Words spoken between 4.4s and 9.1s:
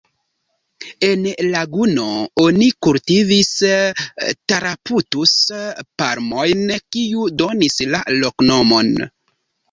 Taraputus-palmojn, kiu donis la loknomon.